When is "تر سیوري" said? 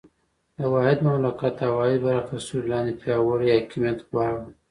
2.29-2.67